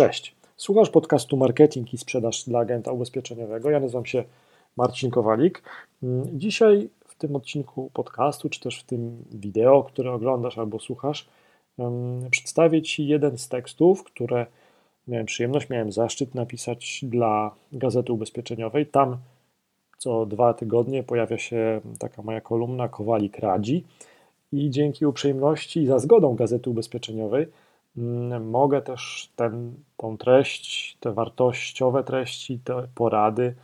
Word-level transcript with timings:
Cześć. 0.00 0.36
Słuchasz 0.56 0.90
podcastu 0.90 1.36
Marketing 1.36 1.94
i 1.94 1.98
Sprzedaż 1.98 2.44
dla 2.44 2.58
Agenta 2.58 2.92
Ubezpieczeniowego. 2.92 3.70
Ja 3.70 3.80
nazywam 3.80 4.06
się 4.06 4.24
Marcin 4.76 5.10
Kowalik. 5.10 5.62
Dzisiaj 6.32 6.88
w 7.04 7.14
tym 7.14 7.36
odcinku 7.36 7.90
podcastu, 7.94 8.48
czy 8.48 8.60
też 8.60 8.80
w 8.80 8.84
tym 8.84 9.24
wideo, 9.30 9.82
które 9.82 10.12
oglądasz 10.12 10.58
albo 10.58 10.80
słuchasz, 10.80 11.28
przedstawię 12.30 12.82
Ci 12.82 13.06
jeden 13.06 13.38
z 13.38 13.48
tekstów, 13.48 14.04
które 14.04 14.46
miałem 15.08 15.26
przyjemność, 15.26 15.68
miałem 15.68 15.92
zaszczyt 15.92 16.34
napisać 16.34 17.00
dla 17.02 17.54
Gazety 17.72 18.12
Ubezpieczeniowej. 18.12 18.86
Tam 18.86 19.16
co 19.98 20.26
dwa 20.26 20.54
tygodnie 20.54 21.02
pojawia 21.02 21.38
się 21.38 21.80
taka 21.98 22.22
moja 22.22 22.40
kolumna 22.40 22.88
Kowalik 22.88 23.38
Radzi 23.38 23.84
i 24.52 24.70
dzięki 24.70 25.06
uprzejmości 25.06 25.82
i 25.82 25.86
za 25.86 25.98
zgodą 25.98 26.34
Gazety 26.34 26.70
Ubezpieczeniowej 26.70 27.46
Mm, 27.46 27.67
mogę 28.40 28.82
też 28.82 29.32
ten, 29.36 29.74
tą 29.96 30.18
treść, 30.18 30.96
te 31.00 31.12
wartościowe 31.12 32.04
treści, 32.04 32.60
te 32.64 32.88
porady, 32.94 33.54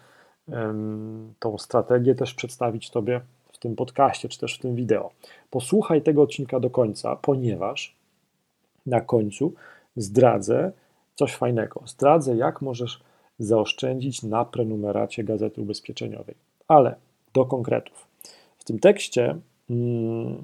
tą 1.38 1.58
strategię 1.58 2.14
też 2.14 2.34
przedstawić 2.34 2.90
Tobie 2.90 3.20
w 3.52 3.58
tym 3.58 3.76
podcaście, 3.76 4.28
czy 4.28 4.38
też 4.38 4.58
w 4.58 4.60
tym 4.60 4.74
wideo. 4.74 5.10
Posłuchaj 5.50 6.02
tego 6.02 6.22
odcinka 6.22 6.60
do 6.60 6.70
końca, 6.70 7.16
ponieważ 7.16 7.96
na 8.86 9.00
końcu 9.00 9.52
zdradzę 9.96 10.72
coś 11.14 11.34
fajnego. 11.34 11.82
Zdradzę, 11.86 12.36
jak 12.36 12.62
możesz 12.62 13.00
zaoszczędzić 13.38 14.22
na 14.22 14.44
prenumeracie 14.44 15.24
Gazety 15.24 15.60
Ubezpieczeniowej. 15.60 16.34
Ale 16.68 16.94
do 17.34 17.44
konkretów. 17.44 18.06
W 18.58 18.64
tym 18.64 18.78
tekście 18.78 19.38
mm, 19.70 20.42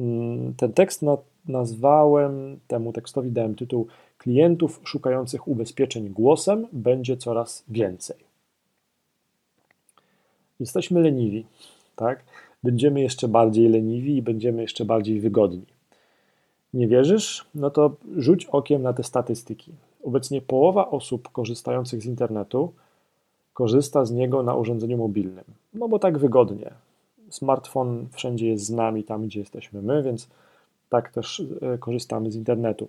mm, 0.00 0.54
ten 0.54 0.72
tekst 0.72 1.02
na 1.02 1.16
nazwałem 1.48 2.58
temu 2.68 2.92
tekstowi, 2.92 3.30
dałem 3.30 3.54
tytuł 3.54 3.86
Klientów 4.18 4.80
szukających 4.84 5.48
ubezpieczeń 5.48 6.08
głosem 6.08 6.66
będzie 6.72 7.16
coraz 7.16 7.64
więcej. 7.68 8.16
Jesteśmy 10.60 11.00
leniwi, 11.00 11.46
tak? 11.96 12.24
Będziemy 12.62 13.00
jeszcze 13.00 13.28
bardziej 13.28 13.68
leniwi 13.68 14.16
i 14.16 14.22
będziemy 14.22 14.62
jeszcze 14.62 14.84
bardziej 14.84 15.20
wygodni. 15.20 15.66
Nie 16.74 16.88
wierzysz? 16.88 17.46
No 17.54 17.70
to 17.70 17.96
rzuć 18.16 18.46
okiem 18.46 18.82
na 18.82 18.92
te 18.92 19.02
statystyki. 19.02 19.72
Obecnie 20.04 20.42
połowa 20.42 20.90
osób 20.90 21.28
korzystających 21.28 22.02
z 22.02 22.06
internetu 22.06 22.72
korzysta 23.52 24.04
z 24.04 24.10
niego 24.10 24.42
na 24.42 24.54
urządzeniu 24.54 24.98
mobilnym. 24.98 25.44
No 25.74 25.88
bo 25.88 25.98
tak 25.98 26.18
wygodnie. 26.18 26.70
Smartfon 27.30 28.06
wszędzie 28.12 28.48
jest 28.48 28.64
z 28.64 28.70
nami, 28.70 29.04
tam 29.04 29.26
gdzie 29.26 29.40
jesteśmy 29.40 29.82
my, 29.82 30.02
więc 30.02 30.28
tak 30.94 31.12
też 31.12 31.42
e, 31.62 31.78
korzystamy 31.78 32.30
z 32.30 32.36
internetu. 32.36 32.88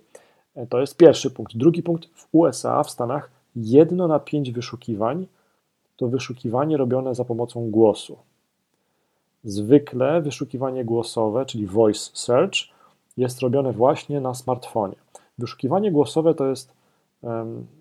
E, 0.54 0.66
to 0.66 0.80
jest 0.80 0.96
pierwszy 0.96 1.30
punkt. 1.30 1.56
Drugi 1.56 1.82
punkt 1.82 2.08
w 2.14 2.28
USA, 2.32 2.82
w 2.82 2.90
Stanach, 2.90 3.30
jedno 3.56 4.08
na 4.08 4.18
pięć 4.18 4.52
wyszukiwań 4.52 5.26
to 5.96 6.08
wyszukiwanie 6.08 6.76
robione 6.76 7.14
za 7.14 7.24
pomocą 7.24 7.70
głosu. 7.70 8.16
Zwykle 9.44 10.20
wyszukiwanie 10.20 10.84
głosowe, 10.84 11.46
czyli 11.46 11.66
voice 11.66 12.10
search, 12.14 12.56
jest 13.16 13.40
robione 13.40 13.72
właśnie 13.72 14.20
na 14.20 14.34
smartfonie. 14.34 14.96
Wyszukiwanie 15.38 15.92
głosowe 15.92 16.34
to 16.34 16.46
jest 16.46 16.72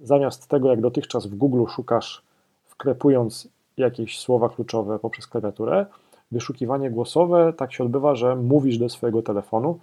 zamiast 0.02 0.48
tego, 0.48 0.70
jak 0.70 0.82
dotychczas 0.82 1.28
w 1.28 1.36
Google 1.36 1.66
szukasz, 1.70 2.22
wklepując 2.66 3.48
jakieś 3.78 4.20
słowa 4.20 4.50
kluczowe 4.50 5.00
poprzez 5.00 5.28
klawiaturę, 5.28 5.86
wyszukiwanie 6.32 6.92
głosowe 6.92 7.54
tak 7.58 7.74
się 7.74 7.84
odbywa, 7.84 8.16
że 8.16 8.36
mówisz 8.36 8.78
do 8.78 8.90
swojego 8.90 9.22
telefonu, 9.22 9.80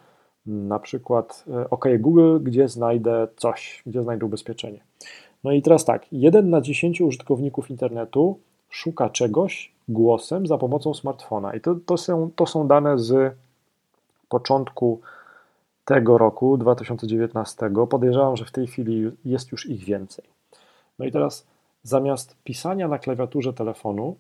na 0.46 0.78
przykład 0.78 1.44
e, 1.50 1.70
OK 1.70 1.84
Google, 1.98 2.38
gdzie 2.42 2.68
znajdę 2.68 3.28
coś, 3.36 3.82
gdzie 3.86 4.02
znajdę 4.02 4.26
ubezpieczenie. 4.26 4.80
No 5.44 5.52
i 5.52 5.62
teraz 5.62 5.84
tak, 5.84 6.06
jeden 6.12 6.50
na 6.50 6.60
10 6.60 7.00
użytkowników 7.00 7.70
internetu 7.70 8.38
szuka 8.68 9.10
czegoś 9.10 9.72
głosem 9.88 10.46
za 10.46 10.58
pomocą 10.58 10.94
smartfona. 10.94 11.54
I 11.54 11.60
to, 11.60 11.74
to, 11.86 11.96
są, 11.96 12.30
to 12.36 12.46
są 12.46 12.68
dane 12.68 12.98
z 12.98 13.34
początku 14.28 15.00
tego 15.84 16.18
roku, 16.18 16.56
2019. 16.56 17.70
Podejrzewam, 17.90 18.36
że 18.36 18.44
w 18.44 18.50
tej 18.50 18.66
chwili 18.66 19.10
jest 19.24 19.52
już 19.52 19.66
ich 19.66 19.84
więcej. 19.84 20.24
No 20.98 21.04
i 21.04 21.12
teraz 21.12 21.46
zamiast 21.82 22.36
pisania 22.44 22.88
na 22.88 22.98
klawiaturze 22.98 23.52
telefonu, 23.52 24.16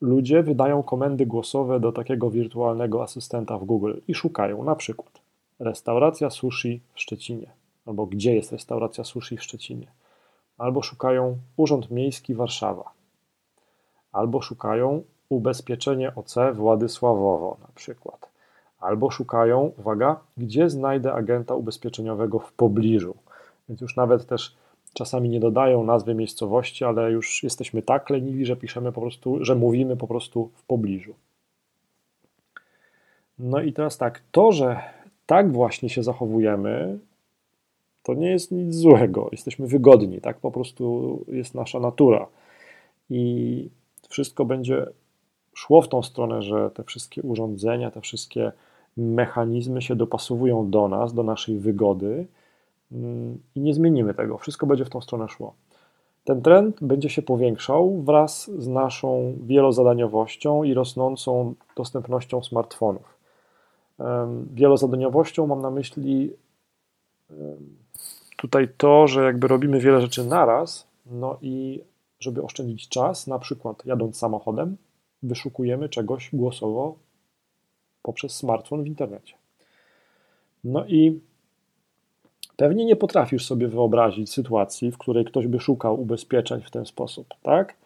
ludzie 0.00 0.42
wydają 0.42 0.82
komendy 0.82 1.26
głosowe 1.26 1.80
do 1.80 1.92
takiego 1.92 2.30
wirtualnego 2.30 3.02
asystenta 3.02 3.58
w 3.58 3.64
Google 3.64 3.94
i 4.08 4.14
szukają 4.14 4.64
na 4.64 4.76
przykład 4.76 5.20
restauracja 5.58 6.30
sushi 6.30 6.80
w 6.94 7.00
Szczecinie, 7.00 7.50
albo 7.86 8.06
gdzie 8.06 8.34
jest 8.34 8.52
restauracja 8.52 9.04
sushi 9.04 9.36
w 9.36 9.42
Szczecinie, 9.42 9.86
albo 10.58 10.82
szukają 10.82 11.36
Urząd 11.56 11.90
Miejski 11.90 12.34
Warszawa, 12.34 12.90
albo 14.12 14.42
szukają 14.42 15.02
ubezpieczenie 15.28 16.14
OC 16.14 16.34
Władysławowo 16.54 17.56
na 17.60 17.68
przykład, 17.74 18.28
albo 18.80 19.10
szukają, 19.10 19.72
uwaga, 19.78 20.16
gdzie 20.36 20.70
znajdę 20.70 21.12
agenta 21.12 21.54
ubezpieczeniowego 21.54 22.38
w 22.38 22.52
pobliżu. 22.52 23.14
Więc 23.68 23.80
już 23.80 23.96
nawet 23.96 24.26
też 24.26 24.56
Czasami 24.94 25.28
nie 25.28 25.40
dodają 25.40 25.84
nazwy 25.84 26.14
miejscowości, 26.14 26.84
ale 26.84 27.12
już 27.12 27.42
jesteśmy 27.42 27.82
tak 27.82 28.10
leniwi, 28.10 28.46
że 28.46 28.56
piszemy 28.56 28.92
po 28.92 29.00
prostu, 29.00 29.44
że 29.44 29.54
mówimy 29.54 29.96
po 29.96 30.06
prostu 30.06 30.50
w 30.54 30.62
pobliżu. 30.62 31.14
No 33.38 33.60
i 33.60 33.72
teraz 33.72 33.98
tak, 33.98 34.22
to, 34.32 34.52
że 34.52 34.80
tak 35.26 35.52
właśnie 35.52 35.88
się 35.88 36.02
zachowujemy, 36.02 36.98
to 38.02 38.14
nie 38.14 38.30
jest 38.30 38.52
nic 38.52 38.74
złego. 38.74 39.28
Jesteśmy 39.32 39.66
wygodni, 39.66 40.20
tak 40.20 40.38
po 40.38 40.50
prostu 40.50 41.24
jest 41.28 41.54
nasza 41.54 41.80
natura. 41.80 42.26
I 43.10 43.68
wszystko 44.08 44.44
będzie 44.44 44.86
szło 45.54 45.82
w 45.82 45.88
tą 45.88 46.02
stronę, 46.02 46.42
że 46.42 46.70
te 46.70 46.84
wszystkie 46.84 47.22
urządzenia, 47.22 47.90
te 47.90 48.00
wszystkie 48.00 48.52
mechanizmy 48.96 49.82
się 49.82 49.96
dopasowują 49.96 50.70
do 50.70 50.88
nas, 50.88 51.14
do 51.14 51.22
naszej 51.22 51.58
wygody 51.58 52.26
i 53.54 53.60
nie 53.60 53.74
zmienimy 53.74 54.14
tego. 54.14 54.38
Wszystko 54.38 54.66
będzie 54.66 54.84
w 54.84 54.90
tą 54.90 55.00
stronę 55.00 55.28
szło. 55.28 55.54
Ten 56.24 56.42
trend 56.42 56.84
będzie 56.84 57.08
się 57.08 57.22
powiększał 57.22 58.02
wraz 58.02 58.50
z 58.58 58.68
naszą 58.68 59.34
wielozadaniowością 59.42 60.62
i 60.62 60.74
rosnącą 60.74 61.54
dostępnością 61.76 62.42
smartfonów. 62.42 63.18
Wielozadaniowością 64.52 65.46
mam 65.46 65.62
na 65.62 65.70
myśli 65.70 66.32
tutaj 68.36 68.68
to, 68.76 69.06
że 69.06 69.24
jakby 69.24 69.48
robimy 69.48 69.80
wiele 69.80 70.00
rzeczy 70.00 70.24
naraz, 70.24 70.86
no 71.06 71.38
i 71.42 71.84
żeby 72.20 72.42
oszczędzić 72.42 72.88
czas, 72.88 73.26
na 73.26 73.38
przykład 73.38 73.86
jadąc 73.86 74.16
samochodem, 74.16 74.76
wyszukujemy 75.22 75.88
czegoś 75.88 76.30
głosowo 76.32 76.94
poprzez 78.02 78.36
smartfon 78.36 78.82
w 78.82 78.86
internecie. 78.86 79.34
No 80.64 80.86
i 80.86 81.20
Pewnie 82.60 82.84
nie 82.84 82.96
potrafisz 82.96 83.46
sobie 83.46 83.68
wyobrazić 83.68 84.32
sytuacji, 84.32 84.90
w 84.90 84.98
której 84.98 85.24
ktoś 85.24 85.46
by 85.46 85.60
szukał 85.60 86.00
ubezpieczeń 86.00 86.60
w 86.60 86.70
ten 86.70 86.86
sposób, 86.86 87.26
tak? 87.42 87.76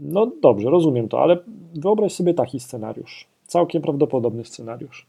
No 0.00 0.30
dobrze, 0.42 0.70
rozumiem 0.70 1.08
to, 1.08 1.22
ale 1.22 1.38
wyobraź 1.74 2.12
sobie 2.12 2.34
taki 2.34 2.60
scenariusz. 2.60 3.26
Całkiem 3.46 3.82
prawdopodobny 3.82 4.44
scenariusz. 4.44 5.06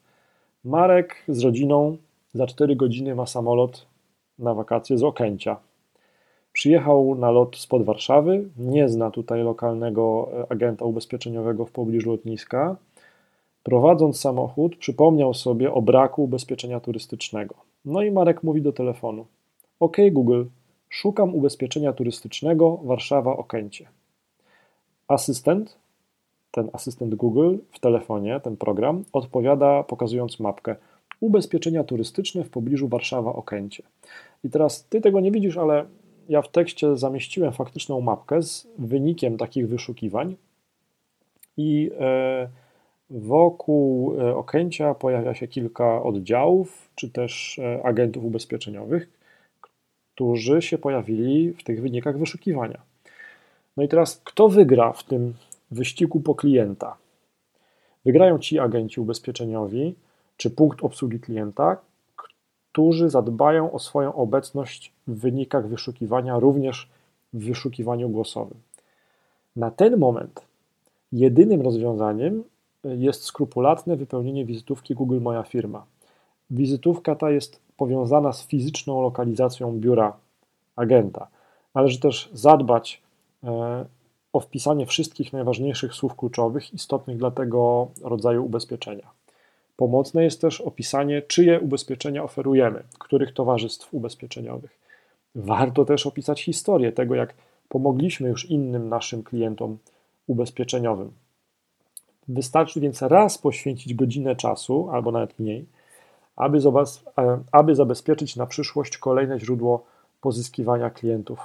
Marek 0.66 1.16
z 1.28 1.44
rodziną 1.44 1.98
za 2.34 2.48
4 2.48 2.76
godziny 2.76 3.16
ma 3.16 3.26
samolot 3.26 3.86
na 4.40 4.54
wakacje 4.54 4.98
z 4.98 5.04
Okęcia. 5.04 5.58
Przyjechał 6.54 7.16
na 7.16 7.31
lot 7.31 7.58
spod 7.58 7.84
Warszawy, 7.84 8.50
nie 8.58 8.90
zna 8.90 9.12
tutaj 9.12 9.44
lokalnego 9.44 10.30
e, 10.34 10.52
agenta 10.52 10.86
ubezpieczeniowego 10.86 11.66
w 11.66 11.72
pobliżu 11.72 12.12
lotniska 12.12 12.76
Prowadząc 13.64 14.20
samochód, 14.20 14.76
przypomniał 14.76 15.34
sobie 15.34 15.74
o 15.74 15.82
braku 15.82 16.24
ubezpieczenia 16.24 16.80
turystycznego. 16.80 17.56
No 17.86 18.02
i 18.02 18.12
Marek 18.12 18.44
mówi 18.44 18.62
do 18.62 18.74
telefonu: 18.74 19.26
OK, 19.80 19.98
Google, 20.12 20.44
szukam 20.90 21.36
ubezpieczenia 21.36 21.94
turystycznego 21.94 22.78
Warszawa 22.84 23.38
Okęcie. 23.38 23.88
Asystent, 25.08 25.78
ten 26.52 26.69
asystent 26.74 27.16
Google 27.16 27.58
w 27.72 27.80
telefonie, 27.80 28.40
ten 28.40 28.58
program, 28.58 29.04
odpowiada 29.13 29.84
pokazując 29.84 30.40
mapkę 30.40 30.75
ubezpieczenia 31.19 31.84
turystyczne 31.84 32.44
w 32.44 32.50
pobliżu 32.50 32.88
Warszawa 32.88 33.34
Okęcie. 33.34 33.84
I 34.44 34.50
teraz 34.50 34.86
ty 34.86 35.02
tego 35.02 35.19
nie 35.19 35.31
widzisz, 35.31 35.57
ale 35.57 35.86
ja 36.30 36.42
w 36.42 36.52
tekście 36.52 36.98
zamieściłem 36.98 37.54
faktyczną 37.54 38.02
mapkę 38.02 38.44
z 38.44 38.68
wynikiem 38.78 39.38
takich 39.38 39.68
wyszukiwań 39.68 40.36
i. 41.57 41.92
E, 42.00 42.48
Wokół 43.12 44.16
e, 44.19 44.36
Okęcia 44.36 44.94
pojawia 44.94 45.34
się 45.34 45.48
kilka 45.48 46.04
oddziałów, 46.04 46.90
czy 46.96 47.10
też 47.10 47.60
e, 47.60 47.84
agentów 47.84 48.24
ubezpieczeniowych, 48.24 49.10
którzy 50.13 50.62
się 50.62 50.78
pojawili 50.78 51.54
w 51.54 51.63
tych 51.63 51.81
wynikach 51.81 52.18
wyszukiwania. 52.18 52.81
No 53.78 53.84
i 53.84 53.88
teraz, 53.88 54.22
kto 54.24 54.50
wygra 54.50 54.94
w 54.94 55.04
tym 55.04 55.34
wyścigu 55.72 56.19
po 56.19 56.36
klienta? 56.36 56.98
Wygrają 58.06 58.40
ci 58.40 58.60
agenci 58.60 59.02
ubezpieczeniowi, 59.02 59.96
czy 60.38 60.50
punkt 60.50 60.84
obsługi 60.84 61.19
klienta, 61.19 61.78
którzy 62.72 63.10
zadbają 63.10 63.72
o 63.72 63.80
swoją 63.80 64.14
obecność 64.16 64.94
w 65.07 65.19
wynikach 65.19 65.68
wyszukiwania, 65.68 66.40
również 66.40 66.90
w 67.34 67.46
wyszukiwaniu 67.46 68.10
głosowym. 68.10 68.57
Na 69.56 69.72
ten 69.72 69.98
moment 69.98 70.46
jedynym 71.12 71.62
rozwiązaniem 71.62 72.44
jest 72.83 73.24
skrupulatne 73.24 73.95
wypełnienie 73.95 74.45
wizytówki 74.45 74.95
Google 74.95 75.22
Moja 75.22 75.44
Firma. 75.44 75.86
Wizytówka 76.50 77.16
ta 77.16 77.31
jest 77.31 77.60
powiązana 77.78 78.33
z 78.33 78.48
fizyczną 78.48 79.01
lokalizacją 79.01 79.80
biura 79.80 80.13
agenta. 80.75 81.28
Należy 81.75 82.00
też 82.00 82.30
zadbać 82.33 83.01
e, 83.44 83.86
o 84.33 84.39
wpisanie 84.39 84.86
wszystkich 84.86 85.33
najważniejszych 85.33 85.94
słów 85.94 86.16
kluczowych 86.16 86.74
istotnych 86.74 87.18
dla 87.18 87.31
tego 87.31 87.88
rodzaju 88.01 88.45
ubezpieczenia. 88.45 89.07
Pomocne 89.75 90.24
jest 90.24 90.42
też 90.42 90.62
opisanie, 90.62 91.22
czyje 91.22 91.60
ubezpieczenia 91.60 92.24
oferujemy, 92.24 92.83
których 93.00 93.33
towarzystw 93.33 93.94
ubezpieczeniowych. 93.94 94.80
Warto 95.36 95.86
też 95.86 96.07
opisać 96.07 96.44
historię 96.44 96.92
tego, 96.92 97.16
jak 97.16 97.33
pomogliśmy 97.69 98.30
już 98.30 98.50
innym 98.50 98.89
naszym 98.89 99.24
klientom 99.24 99.78
ubezpieczeniowym. 100.28 101.12
Wystarczy 102.33 102.80
więc 102.80 103.01
raz 103.01 103.38
poświęcić 103.38 103.94
godzinę 103.94 104.36
czasu, 104.36 104.89
albo 104.92 105.12
nawet 105.12 105.39
mniej, 105.39 105.66
aby, 106.36 106.57
e, 107.18 107.39
aby 107.51 107.75
zabezpieczyć 107.75 108.36
na 108.36 108.45
przyszłość 108.45 108.98
kolejne 108.98 109.39
źródło 109.39 109.86
pozyskiwania 110.22 110.89
klientów 110.89 111.39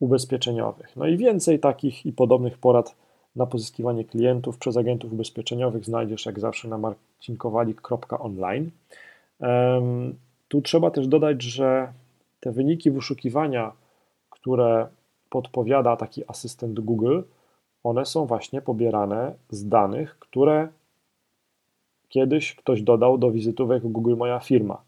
ubezpieczeniowych. 0.00 0.96
No 0.96 1.06
i 1.06 1.16
więcej 1.16 1.58
takich 1.58 2.06
i 2.06 2.12
podobnych 2.12 2.58
porad 2.58 2.94
na 3.36 3.46
pozyskiwanie 3.46 4.04
klientów 4.04 4.58
przez 4.58 4.76
agentów 4.76 5.12
ubezpieczeniowych 5.12 5.84
znajdziesz 5.84 6.26
jak 6.26 6.40
zawsze 6.40 6.68
na 6.68 6.78
marcinkowalik.online. 6.78 8.70
Tu 10.48 10.62
trzeba 10.62 10.90
też 10.90 11.06
dodać, 11.06 11.42
że 11.42 11.92
te 12.40 12.52
wyniki 12.52 12.90
wyszukiwania, 12.90 13.72
które 14.30 14.86
podpowiada 15.30 15.96
taki 15.96 16.22
asystent 16.28 16.80
Google, 16.80 17.20
one 17.84 18.06
są 18.06 18.26
właśnie 18.26 18.62
pobierane 18.62 19.34
z 19.50 19.68
danych, 19.68 20.18
które 20.18 20.68
kiedyś 22.08 22.54
ktoś 22.54 22.82
dodał 22.82 23.18
do 23.18 23.30
wizytówek 23.30 23.82
Google 23.82 24.16
Moja 24.16 24.40
Firma. 24.40 24.82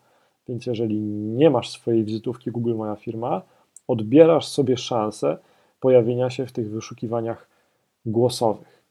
Więc 0.49 0.67
jeżeli 0.67 1.01
nie 1.11 1.51
masz 1.51 1.71
swojej 1.71 2.05
wizytówki 2.05 2.51
Google 2.51 2.75
Moja 2.75 2.97
Firma, 2.97 3.43
odbierasz 3.89 4.49
sobie 4.49 4.77
szansę 4.77 5.39
pojawienia 5.81 6.31
się 6.31 6.47
w 6.47 6.53
tych 6.53 6.71
wyszukiwaniach 6.71 7.49
głosowych. 8.07 8.83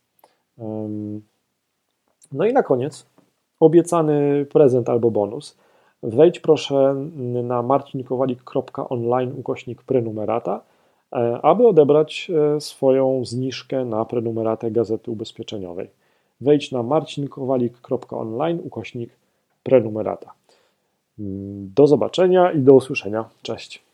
No 2.31 2.45
i 2.45 2.53
na 2.53 2.63
koniec 2.63 3.05
obiecany 3.59 4.45
prezent 4.45 4.89
albo 4.89 5.11
bonus. 5.11 5.57
Wejdź 6.03 6.39
proszę 6.39 6.95
na 7.43 7.61
marcinkowalik.online 7.61 9.33
ukośnik 9.37 9.83
prenumerata, 9.83 10.61
aby 11.41 11.67
odebrać 11.67 12.31
e, 12.55 12.61
swoją 12.61 13.25
zniżkę 13.25 13.85
na 13.85 14.05
prenumeratę 14.05 14.71
Gazety 14.71 15.11
Ubezpieczeniowej. 15.11 15.89
Wejdź 16.41 16.71
na 16.71 16.83
marcinkowalik.online 16.83 18.59
ukośnik 18.63 19.09
prenumerata. 19.63 20.31
Do 21.75 21.87
zobaczenia 21.87 22.51
i 22.51 22.59
do 22.59 22.73
usłyszenia. 22.73 23.25
Cześć. 23.41 23.90